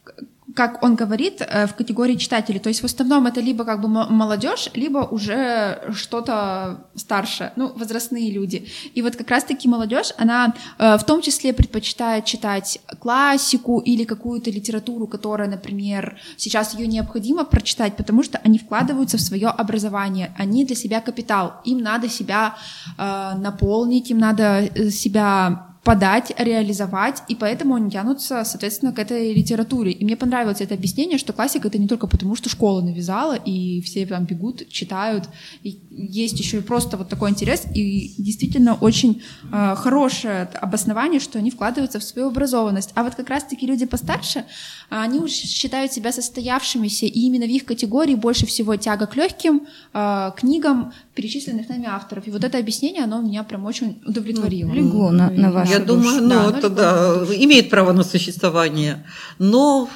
[0.56, 2.60] как он говорит, э, в категории читателей.
[2.60, 8.32] То есть в основном это либо как бы молодежь, либо уже что-то старше, ну, возрастные
[8.32, 8.68] люди.
[8.94, 14.52] И вот как раз-таки молодежь, она э, в том числе предпочитает читать классику или какую-то
[14.52, 20.66] литературу, которая, например, сейчас ее необходимо прочитать, потому что они вкладываются в свое образование, они
[20.66, 22.56] для себя капитал, им надо себя
[22.98, 29.92] э, наполнить, им надо себя подать, реализовать, и поэтому они тянутся, соответственно, к этой литературе.
[29.92, 33.82] И мне понравилось это объяснение, что классика это не только потому, что школа навязала, и
[33.82, 35.28] все там бегут, читают.
[35.64, 41.40] И есть еще и просто вот такой интерес, и действительно очень э, хорошее обоснование, что
[41.40, 42.92] они вкладываются в свою образованность.
[42.94, 44.46] А вот как раз-таки люди постарше,
[45.00, 49.68] они уже считают себя состоявшимися, и именно в их категории больше всего тяга к легким
[49.94, 52.28] э, книгам перечисленных нами авторов.
[52.28, 54.72] И вот это объяснение, оно меня прям очень удовлетворило.
[54.72, 59.06] Легло на, на ваш я думаю, ну, да, это да, имеет право на существование.
[59.40, 59.90] Но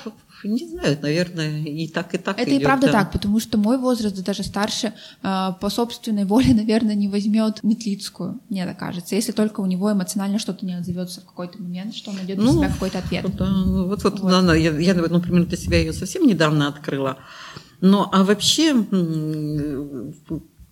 [0.47, 2.39] не знаю, наверное, и так, и так.
[2.39, 2.93] Это идет, и правда да.
[2.93, 7.63] так, потому что мой возраст, да даже старше, э, по собственной воле, наверное, не возьмет
[7.63, 11.95] Метлицкую, мне так кажется, если только у него эмоционально что-то не отзовется в какой-то момент,
[11.95, 13.25] что он найдет для Ну, себя какой-то ответ.
[13.39, 14.31] Ну, вот, вот, Вот.
[14.31, 17.17] да, я, я, например, для себя ее совсем недавно открыла.
[17.81, 18.73] Но, а вообще,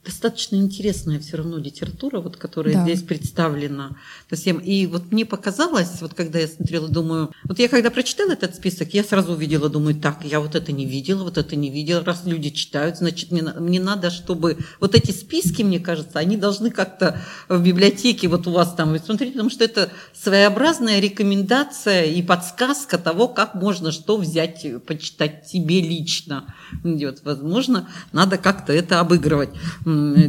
[0.06, 2.84] достаточно интересная все равно литература, вот, которая Да.
[2.84, 3.92] здесь представлена
[4.30, 4.58] совсем.
[4.58, 8.94] И вот мне показалось, вот когда я смотрела, думаю, вот я когда прочитала этот список,
[8.94, 12.24] я сразу увидела, думаю, так, я вот это не видела, вот это не видела, раз
[12.26, 17.22] люди читают, значит, мне, мне надо, чтобы вот эти списки, мне кажется, они должны как-то
[17.48, 23.28] в библиотеке, вот у вас там, смотреть, потому что это своеобразная рекомендация и подсказка того,
[23.30, 26.54] как можно что взять, э, почитать тебе лично.
[26.84, 27.22] Идет.
[27.24, 29.50] Возможно, надо как-то это обыгрывать.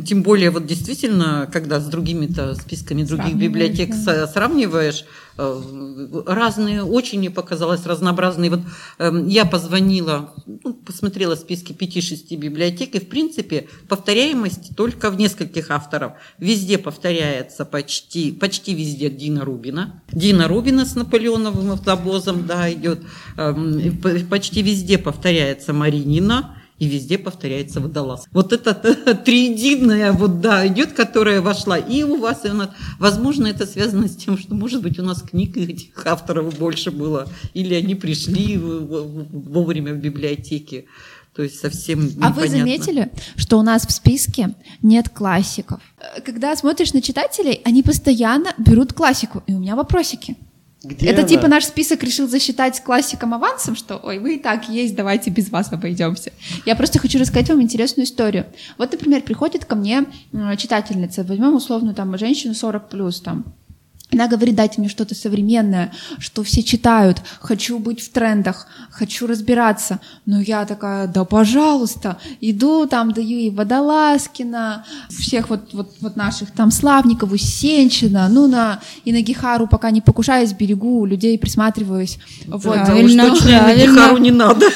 [0.07, 5.05] Тем более, вот действительно, когда с другими-то списками других библиотек сравниваешь,
[5.37, 8.51] э, разные, очень мне показалось разнообразные.
[8.51, 8.61] Вот
[8.99, 15.71] эм, я позвонила, ну, посмотрела списки 5-6 библиотек, и в принципе повторяемость только в нескольких
[15.71, 16.13] авторов.
[16.39, 20.03] Везде повторяется почти, почти везде Дина Рубина.
[20.13, 23.01] Дина Рубина с Наполеоновым автобозом, да, идет.
[23.37, 23.99] Эм,
[24.29, 26.57] Почти везде повторяется Маринина.
[26.79, 28.27] И везде повторяется водолаз.
[28.33, 28.75] Вот это
[29.25, 32.71] триединая, вот да, идет, которая вошла и у вас, и у нас.
[32.99, 37.29] Возможно, это связано с тем, что, может быть, у нас книг этих авторов больше было,
[37.55, 40.87] или они пришли вовремя в библиотеке.
[41.35, 42.49] То есть совсем А вы непонятно.
[42.59, 45.81] заметили, что у нас в списке нет классиков?
[45.99, 49.43] Э, Когда смотришь на читателей, они постоянно берут классику.
[49.49, 50.37] И у меня вопросики.
[50.85, 51.29] Где Это она?
[51.29, 55.51] типа наш список решил засчитать классиком авансом, что ой, вы и так есть, давайте без
[55.51, 56.33] вас обойдемся.
[56.67, 58.47] Я просто хочу рассказать вам интересную историю.
[58.79, 63.45] Вот, например, приходит ко мне э, читательница, возьмем условно там женщину 40 плюс там.
[64.13, 69.99] Она говорит, дайте мне что-то современное, что все читают, хочу быть в трендах, хочу разбираться.
[70.25, 76.53] Но я такая, да пожалуйста, иду там, даю и Водолазкина, всех вот, вот, вот наших
[76.53, 82.19] там Славникову, Сенчина, ну на, и на Гихару пока не покушаюсь, берегу людей, присматриваюсь.
[82.47, 82.63] Вот.
[82.63, 83.75] Да, Правильно, уж точно на.
[83.75, 84.67] Гихару не надо.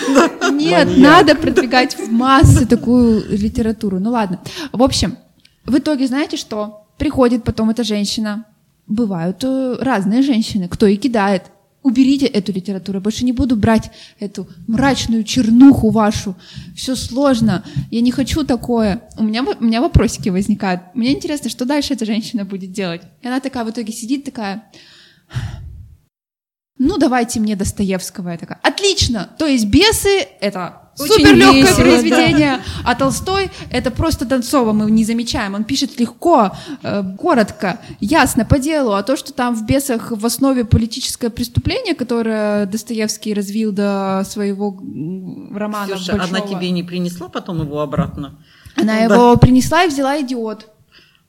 [0.50, 4.00] Нет, надо продвигать в массы такую литературу.
[4.00, 4.40] Ну ладно.
[4.72, 5.16] В общем,
[5.64, 6.86] в итоге знаете что?
[6.96, 8.44] Приходит потом эта женщина.
[8.88, 10.66] Бывают э, разные женщины.
[10.68, 11.44] Кто и кидает.
[11.82, 13.00] Уберите эту литературу.
[13.00, 16.34] Больше не буду брать эту мрачную чернуху вашу.
[16.74, 17.64] Все сложно.
[17.90, 19.02] Я не хочу такое.
[19.16, 20.80] У меня, у меня вопросики возникают.
[20.94, 23.02] Мне интересно, что дальше эта женщина будет делать.
[23.22, 24.64] И она такая в итоге сидит, такая...
[26.78, 28.30] Ну, давайте мне Достоевского.
[28.30, 29.28] Я такая, отлично!
[29.36, 35.54] То есть бесы— это супер легкое произведение, а Толстой— это просто Донцова, мы не замечаем.
[35.54, 38.92] Он пишет легко, э, коротко, ясно, по делу.
[38.92, 44.80] А то, что там в «Бесах» в основе политическое преступление, которое Достоевский развил до своего
[45.52, 48.38] романа Ксюша, она тебе не принесла потом его обратно?
[48.80, 49.14] она Да.
[49.14, 50.66] его принесла и взяла «Идиот».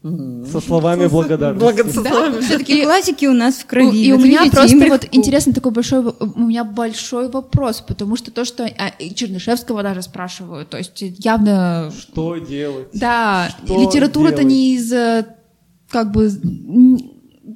[0.02, 1.60] Со словами благодарности.
[1.84, 2.10] Благо- со Да.
[2.10, 2.40] словами.
[2.42, 3.98] Все-таки классики у нас в крови.
[3.98, 5.18] И, и у меня видите, просто им вот легко.
[5.18, 10.02] интересно такой большой, у меня большой вопрос, потому что то, что а, и Чернышевского даже
[10.02, 12.88] спрашивают, то есть явно, Что делать?
[12.94, 15.26] да, литература-то не из э,
[15.90, 16.30] как бы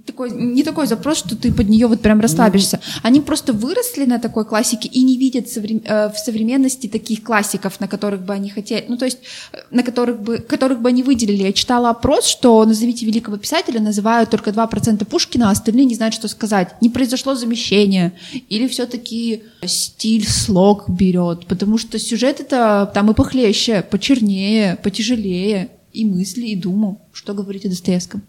[0.06, 2.79] такой, не такой запрос, что ты под нее вот прям расслабишься.
[3.01, 7.88] Они просто выросли на такой классике и не видят э, в современности таких классиков, на
[7.88, 9.19] которых бы они хотели, ну то есть
[9.51, 11.43] э, на которых бы, которых бы они выделили.
[11.43, 16.15] Я читала опрос, что назовите великого писателя, называют только 2% Пушкина, а остальные не знают,
[16.15, 16.75] что сказать.
[16.82, 18.13] Не произошло замещение.
[18.49, 26.06] Или все-таки стиль, слог берет, потому что сюжет это там и похлеще, почернее, потяжелее, и
[26.06, 27.08] мысли, и думу.
[27.13, 28.23] Что говорить о Достоевском?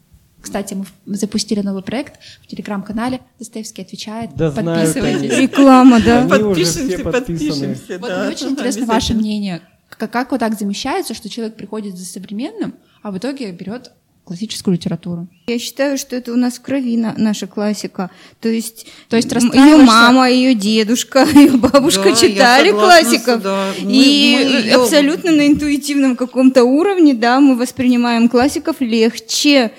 [0.44, 3.20] Кстати, мы запустили новый проект в телеграм-канале.
[3.38, 4.34] Достоевский отвечает.
[4.36, 5.32] Да Подписывайтесь.
[5.32, 5.40] они.
[5.40, 6.20] Реклама, да.
[6.30, 7.68] Они уже все Подпишемся, подписаны.
[7.74, 7.98] подпишемся.
[7.98, 9.62] Вот мне очень интересно ваше мнение.
[9.88, 13.92] Как, как вот так замещается, что человек приходит за современным, а в итоге берет
[14.24, 15.28] классическую литературу?
[15.46, 18.10] Я считаю, что это у нас в крови на- наша классика.
[18.40, 23.42] То есть, То есть ее мама, ее дедушка, ее бабушка Да, читали классиков.
[23.42, 23.72] да.
[23.82, 29.72] Мы- и мы её- абсолютно на интуитивном каком-то уровне, да, мы воспринимаем классиков легче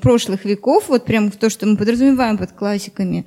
[0.00, 3.26] прошлых веков, вот прям то, что мы подразумеваем под классиками.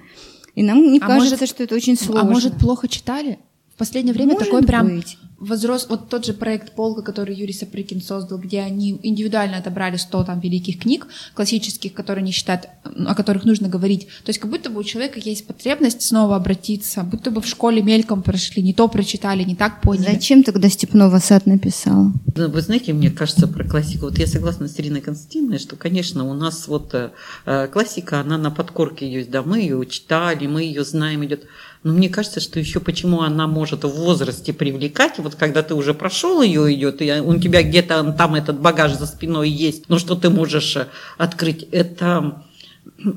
[0.55, 2.21] И нам не А кажется, может- что это очень сложно.
[2.21, 3.39] А может, плохо читали?
[3.73, 5.17] В последнее время Может прям быть.
[5.41, 5.87] Возрос...
[5.89, 10.39] Вот тот же проект «Полка», который Юрий Сапрыкин создал, где они индивидуально отобрали 100 там
[10.39, 14.07] великих книг классических, которые они считают, о которых нужно говорить.
[14.23, 17.81] То есть как будто бы у человека есть потребность снова обратиться, будто бы в школе
[17.81, 20.13] мельком прошли, не то прочитали, не так поняли.
[20.13, 22.13] Зачем тогда Степнова сад написала?
[22.35, 26.33] Вы знаете, мне кажется про классику, вот я согласна с Ириной Константиновной, что, конечно, у
[26.33, 27.11] нас вот э,
[27.45, 31.45] э, классика, она на подкорке есть, да, мы ее читали, мы ее знаем, идет.
[31.83, 35.95] Но мне кажется, что еще почему она может в возрасте привлекать, вот когда ты уже
[35.95, 40.15] прошел ее идет, и у тебя где-то там этот багаж за спиной есть, но что
[40.15, 42.43] ты можешь э, открыть, это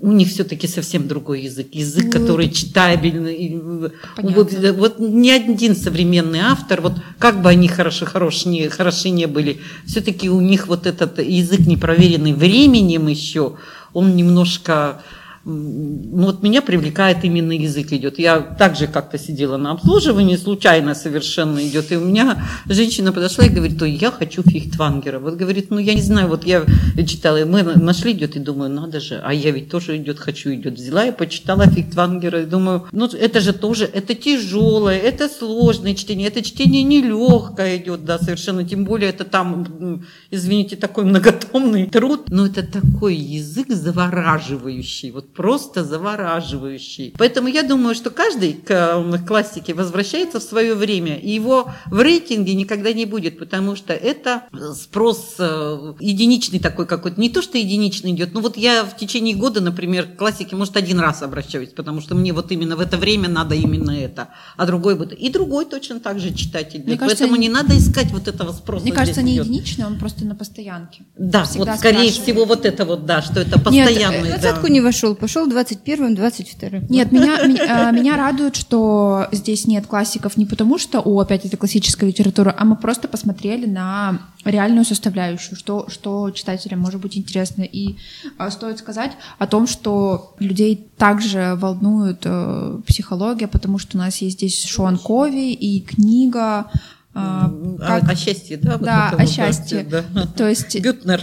[0.00, 3.52] у них все-таки совсем другой язык, язык, Ну, который читабельный.
[3.54, 4.42] э, Понятно.
[4.42, 9.10] Вот, э, вот ни один современный автор, вот как бы они хороши, хороши, не, хороши
[9.10, 13.56] не были, все-таки у них вот этот язык, не проверенный временем еще,
[13.92, 15.02] он немножко...
[15.46, 18.18] Ну вот меня привлекает именно язык идет.
[18.18, 21.92] Я также как-то сидела на обслуживании, случайно совершенно идет.
[21.92, 25.18] И у меня женщина подошла и говорит, ой, я хочу Фихтвангера.
[25.18, 26.64] Вот говорит, ну я не знаю, вот я
[27.06, 30.54] читала, и мы нашли идет, и думаю, надо же, а я ведь тоже идет, хочу
[30.54, 30.74] идет.
[30.74, 36.28] Взяла и почитала Фихтвангера, и думаю, ну это же тоже, это тяжелое, это сложное чтение,
[36.28, 42.46] это чтение нелегкое идет, да, совершенно, тем более это там, извините, такой многотомный труд, но
[42.46, 47.14] это такой язык завораживающий, вот просто завораживающий.
[47.18, 52.00] Поэтому я думаю, что каждый к э, классике возвращается в свое время, и его в
[52.00, 54.44] рейтинге никогда не будет, потому что это
[54.74, 59.34] спрос э, единичный такой какой-то, не то, что единичный идет, но вот я в течение
[59.34, 62.96] года, например, к классике, может, один раз обращаюсь, потому что мне вот именно в это
[62.96, 66.82] время надо именно это, а другой будет, и другой точно так же читатель.
[66.84, 68.84] Мне кажется, Поэтому не надо искать вот этого спроса.
[68.84, 69.46] Мне кажется, не идет.
[69.46, 71.02] единичный, он просто на постоянке.
[71.16, 74.30] Да, Всегда вот скорее всего вот это вот, да, что это Нет, постоянный.
[74.30, 74.38] В да.
[74.38, 76.86] двадцатку не вошел, пошел 21-м, 22-м.
[76.90, 81.46] Нет, меня, меня, э, меня радует, что здесь нет классиков не потому, что, о, опять
[81.46, 87.16] это классическая литература, а мы просто посмотрели на реальную составляющую, что, что читателям может быть
[87.16, 87.62] интересно.
[87.62, 87.96] И
[88.38, 94.18] э, стоит сказать о том, что людей также волнует э, психология, потому что у нас
[94.18, 96.66] есть здесь Шон Кови и книга
[97.14, 98.72] как- О, о счастье, да?
[98.72, 99.84] вот Да, о вот, счастье.
[99.88, 100.04] да.
[100.36, 101.22] То есть Бютнер.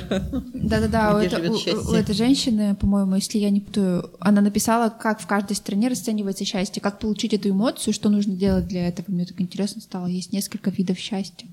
[0.53, 5.19] да-да-да, у, это- у- у этой женщины, по-моему, если я не путаю, она написала, как
[5.21, 9.05] в каждой стране расценивается счастье, как получить эту эмоцию, что нужно делать для этого.
[9.09, 10.07] Мне так интересно стало.
[10.07, 11.47] Есть несколько видов счастья.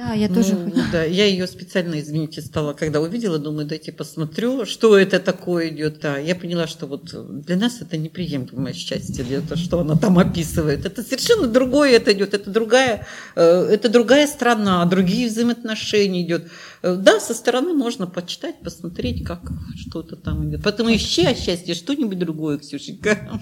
[0.00, 0.82] Да, я тоже Ну, хочу.
[0.92, 6.00] да, я ее специально, извините, стала, когда увидела, думаю, дайте посмотрю, что это такое идет.
[6.00, 7.12] Да, я поняла, что вот
[7.44, 10.86] для нас это неприемлемое счастье, это что она там описывает.
[10.86, 16.50] Это совершенно другое это идет, это другая, э, это другая страна, другие взаимоотношения идет.
[16.82, 19.40] Э, Да, со стороны можно почитать, посмотреть, как
[19.76, 20.62] что-то там идет.
[20.64, 23.38] Поэтому ищи о счастье что-нибудь другое, Ксюшенька.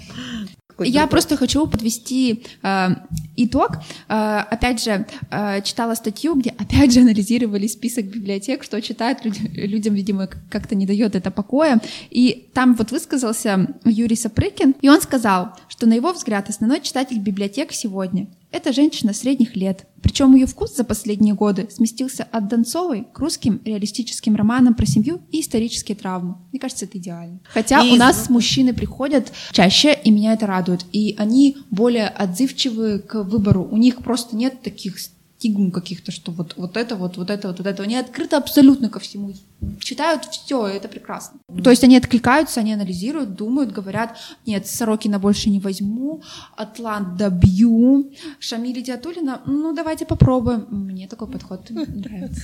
[0.78, 1.10] Какое Я другое.
[1.10, 2.88] просто хочу подвести э,
[3.34, 3.78] итог.
[4.08, 9.50] Э, опять же, э, читала статью, где опять же анализировали список библиотек, что читают люди-
[9.54, 11.80] людям, видимо, как-то не дает это покоя.
[12.10, 17.18] И там вот высказался Юрий Сапрыкин, и он сказал, что на его взгляд основной читатель
[17.18, 19.86] библиотек сегодня это женщина средних лет.
[20.02, 25.20] Причем ее вкус за последние годы сместился от Донцовой к русским реалистическим романам про семью
[25.30, 26.36] и исторические травмы.
[26.50, 27.40] Мне кажется, это идеально.
[27.44, 30.84] Хотя И у нас мужчины приходят чаще, и меня это радует.
[30.92, 33.68] И они более отзывчивы к выбору.
[33.70, 37.58] У них просто нет таких стигм каких-то, что вот, вот это вот, вот это вот,
[37.58, 37.82] вот это.
[37.82, 39.32] Они открыты абсолютно ко всему.
[39.80, 41.40] Читают все, это прекрасно.
[41.64, 44.16] То есть они откликаются, они анализируют, думают, говорят,
[44.46, 46.22] нет, Сорокина больше не возьму,
[46.56, 50.66] Атлант добью, Шамиля Диатулина, ну давайте попробуем.
[50.70, 52.42] Мне такой подход нравится.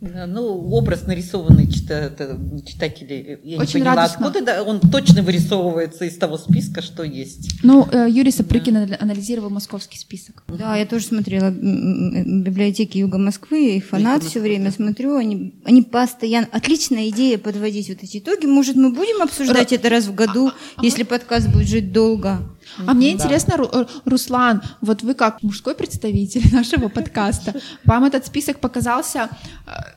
[0.00, 4.26] Да, ну, образ нарисованный читатели, я Очень не поняла, радостно.
[4.28, 7.62] откуда, да, он точно вырисовывается из того списка, что есть.
[7.62, 10.44] Ну, э, Юрий Сапрыкин ана- анализировал московский список.
[10.48, 14.70] Да, я тоже смотрела библиотеки Юга Москвы, и фанат Юга все Москвы, время да.
[14.72, 18.46] смотрю, они, они постоянно, отличная идея подводить вот эти итоги.
[18.46, 22.38] Может, мы будем обсуждать это раз в году, если подкаст будет жить долго?
[22.86, 28.26] А мне интересно, Ру- э, Руслан, вот вы как мужской представитель нашего подкаста, вам этот
[28.26, 29.28] список показался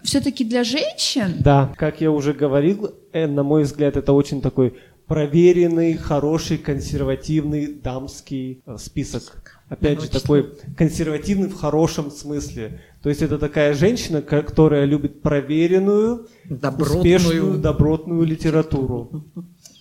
[0.04, 1.36] все-таки для женщин?
[1.40, 4.74] Да, как я уже говорил, э, на мой взгляд, это очень такой
[5.08, 9.55] проверенный, хороший, консервативный дамский э, список.
[9.68, 12.82] Опять же, такой консервативный в хорошем смысле.
[13.02, 16.98] То есть это такая женщина, ко- которая любит проверенную, Добротную.
[17.00, 19.26] успешную, добротную литературу.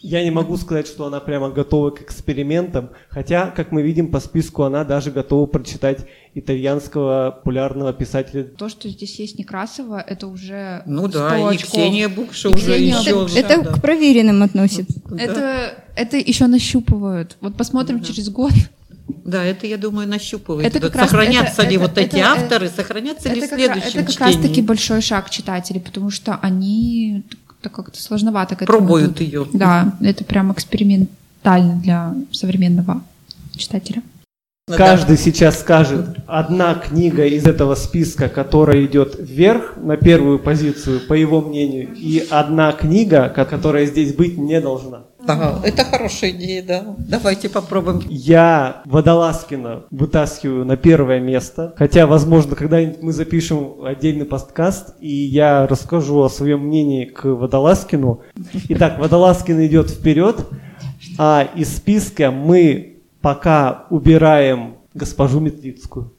[0.00, 4.20] Я не могу сказать, что она прямо готова к экспериментам, хотя, как мы видим по
[4.20, 10.82] списку, она даже готова прочитать итальянского популярного писателя То, что здесь есть Некрасова, это уже
[10.86, 11.70] Ну 100 да, и очков.
[11.70, 13.20] Ксения Букша И уже Ксения еще.
[13.20, 13.72] Букша, Это да.
[13.72, 15.00] к проверенным относится.
[15.16, 17.36] Это, это еще нащупывают.
[17.40, 18.52] Вот посмотрим через год.
[19.06, 20.66] Да, это, я думаю, нащупывает.
[20.66, 23.54] Это как раз- сохранятся это- ли это- вот эти это- авторы, сохранятся ли в Это
[23.56, 24.60] следующем это как раз чтении?
[24.62, 27.22] большой шаг читателей, потому что они
[27.60, 29.20] так как-то сложновато к этому Пробуют идут.
[29.20, 29.46] ее.
[29.52, 33.02] Да, это прям экспериментально для современного
[33.56, 34.02] читателя.
[34.66, 41.12] Каждый сейчас скажет одна книга из этого списка, которая идет вверх на первую позицию, по
[41.12, 45.02] его мнению, и одна книга, ко- которая здесь быть не должна.
[45.26, 46.96] Да, это хорошая идея, да.
[46.98, 48.02] Давайте попробуем.
[48.08, 55.66] Я Водолазкина вытаскиваю на первое место, хотя, возможно, когда-нибудь мы запишем отдельный подкаст, и я
[55.66, 58.22] расскажу о своем мнении к Водолазкину.
[58.68, 60.46] Итак, Водолазкин идет вперед,
[61.18, 66.13] а из списка мы пока убираем госпожу Метлицкую.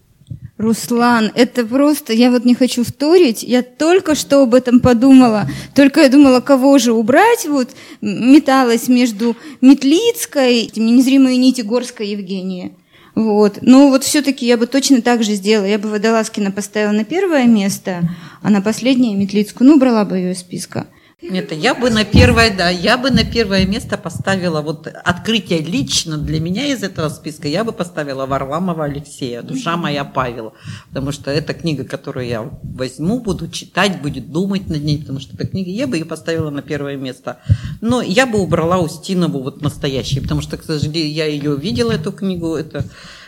[0.58, 6.02] Руслан, это просто, я вот не хочу вторить, я только что об этом подумала, только
[6.02, 12.72] я думала, кого же убрать, вот металась между Метлицкой, этими незримые нити Горской Евгения.
[13.16, 13.60] Вот.
[13.62, 15.66] Но вот все-таки я бы точно так же сделала.
[15.66, 18.10] Я бы Водолазкина поставила на первое место,
[18.42, 20.88] а на последнее Метлицкую, ну, убрала бы ее из списка.
[21.30, 26.18] Нет, я бы на первое, да, я бы на первое место поставила вот открытие лично
[26.18, 30.54] для меня из этого списка, я бы поставила Варламова Алексея, «Душа моя Павел»,
[30.90, 35.36] потому что это книга, которую я возьму, буду читать, будет думать над ней, потому что
[35.36, 37.40] эта книга, я бы ее поставила на первое место.
[37.82, 42.12] Но я бы убрала Устинову вот настоящей, потому что, к сожалению, я ее видела, эту
[42.12, 42.86] книгу, это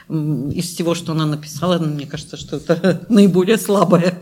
[0.10, 4.18] из всего, что она написала, мне кажется, что это наиболее слабая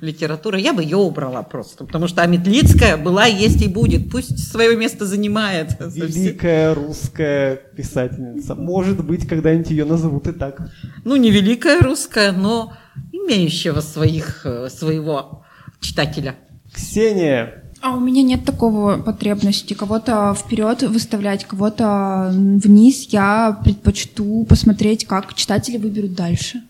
[0.00, 0.58] литература.
[0.58, 4.10] Я бы ее убрала просто, потому что Аметлицкая была, есть и будет.
[4.10, 5.76] Пусть свое место занимает.
[5.80, 8.54] Великая русская писательница.
[8.54, 10.70] Может быть, когда-нибудь ее назовут и так.
[11.04, 12.74] Ну, не великая русская, но
[13.12, 15.44] имеющего своих, э, своего
[15.80, 16.36] читателя.
[16.72, 19.74] Ксения, А у меня нет такого потребности.
[19.74, 23.08] Кого-то вперед выставлять, кого-то вниз.
[23.10, 26.62] Я предпочту посмотреть, как читатели выберут дальше.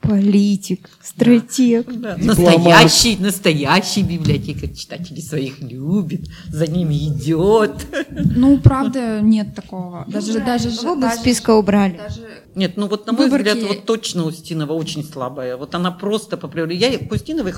[0.00, 1.86] Политик, стратег.
[1.86, 2.24] Да, Дипломат.
[2.56, 7.86] Настоящий, настоящий библиотекарь читателей своих любит, за ними идет.
[8.10, 10.04] Ну, правда, нет такого.
[10.08, 11.98] Даже, даже, Кого бы из даже- списка убрали?
[11.98, 15.56] даже- Нет, ну вот на мой Выборки- взгляд, вот точно Устинова очень слабая.
[15.56, 16.74] Вот она просто по природе.
[16.76, 17.52] Я к Устиновой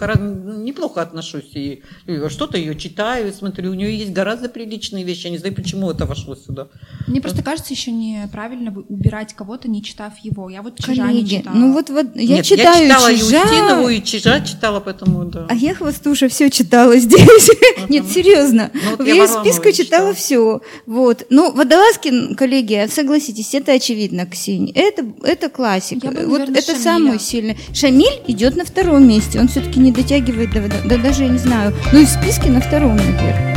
[0.62, 1.51] неплохо отношусь.
[1.55, 3.70] И, и что-то ее читаю, смотрю.
[3.70, 5.24] У нее есть гораздо приличные вещи.
[5.26, 6.68] Я не знаю, почему это вошло сюда.
[7.09, 10.49] Мне просто кажется еще неправильно убирать кого-то, не читав его.
[10.51, 11.55] Я вот чижа не Коллеги, читала.
[11.57, 15.24] ну вот, вот я Нет, читаю я читала и «Чижа», Устинову, и Чижа читала, поэтому
[15.24, 15.47] да.
[15.49, 17.51] А я хвостуша все читала здесь.
[17.88, 18.70] Нет, серьезно.
[18.72, 20.12] Ну, вот В я Варламова списке читала.
[20.12, 20.61] читала все.
[20.86, 21.26] Вот.
[21.30, 24.72] Ну, Водолазкин, коллеги, согласитесь, это очевидно, Ксения.
[24.87, 26.09] Это, это классика.
[26.09, 26.82] Я бы, вот наверное, это Шамиля.
[26.82, 27.57] самый сильный.
[27.72, 29.41] Шамиль идет на втором месте.
[29.41, 31.74] Он все-таки не дотягивает до, до- да даже я не знаю.
[31.93, 33.55] Ну и в списке на втором, наверное.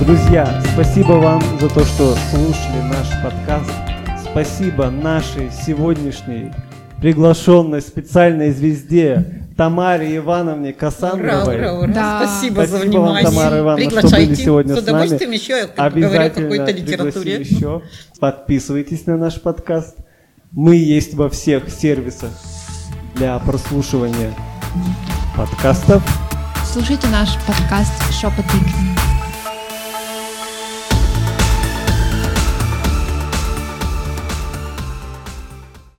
[0.00, 3.70] Друзья, спасибо вам за то, что слушали наш подкаст.
[4.30, 6.50] Спасибо нашей сегодняшней
[7.00, 11.88] приглашенной специальной звезде Тамаре Ивановне Кассандровой.
[11.88, 12.22] Да.
[12.24, 13.24] Спасибо, за Спасибо вам, внимание.
[13.24, 14.26] Тамара Ивановна, что Приглашайте.
[14.30, 14.96] были сегодня с с нами.
[14.96, 17.40] удовольствием еще я говорю о какой-то литературе.
[17.40, 17.82] еще.
[18.20, 19.96] Подписывайтесь на наш подкаст.
[20.52, 22.30] Мы есть во всех сервисах
[23.16, 24.32] для прослушивания
[25.36, 26.04] подкастов.
[26.64, 28.97] Слушайте наш подкаст «Шепоты книги».